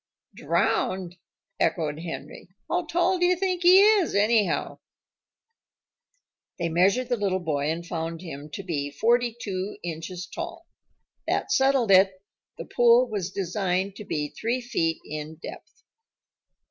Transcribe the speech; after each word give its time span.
"Drowned!" 0.33 1.17
echoed 1.59 1.99
Henry. 1.99 2.47
"How 2.67 2.87
tall 2.87 3.19
do 3.19 3.25
you 3.27 3.35
think 3.35 3.61
he 3.61 3.81
is, 3.81 4.15
anyhow?" 4.15 4.79
They 6.57 6.69
measured 6.69 7.07
the 7.09 7.17
little 7.17 7.39
boy 7.39 7.69
and 7.69 7.85
found 7.85 8.21
him 8.23 8.49
to 8.53 8.63
be 8.63 8.89
forty 8.89 9.35
two 9.39 9.77
inches 9.83 10.25
tall. 10.25 10.65
That 11.27 11.51
settled 11.51 11.91
it; 11.91 12.19
the 12.57 12.65
pool 12.65 13.07
was 13.11 13.29
designed 13.29 13.95
to 13.97 14.03
be 14.03 14.29
three 14.29 14.59
feet 14.59 14.97
in 15.05 15.35
depth. 15.35 15.83